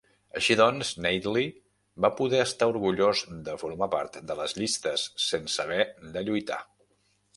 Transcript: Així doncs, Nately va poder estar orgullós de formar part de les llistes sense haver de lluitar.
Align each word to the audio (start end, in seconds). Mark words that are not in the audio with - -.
Així 0.39 0.55
doncs, 0.59 0.89
Nately 1.05 1.43
va 2.05 2.09
poder 2.21 2.41
estar 2.45 2.69
orgullós 2.73 3.21
de 3.49 3.57
formar 3.65 3.91
part 3.97 4.19
de 4.33 4.39
les 4.41 4.57
llistes 4.63 5.05
sense 5.27 5.65
haver 5.67 5.79
de 6.17 6.25
lluitar. 6.31 6.63